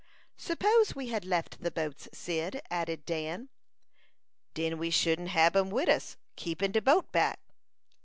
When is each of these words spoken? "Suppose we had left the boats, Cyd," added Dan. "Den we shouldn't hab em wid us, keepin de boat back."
"Suppose 0.37 0.95
we 0.95 1.09
had 1.09 1.25
left 1.25 1.61
the 1.61 1.69
boats, 1.69 2.09
Cyd," 2.11 2.63
added 2.71 3.05
Dan. 3.05 3.49
"Den 4.55 4.79
we 4.79 4.89
shouldn't 4.89 5.29
hab 5.29 5.55
em 5.55 5.69
wid 5.69 5.89
us, 5.89 6.17
keepin 6.35 6.71
de 6.71 6.81
boat 6.81 7.11
back." 7.11 7.39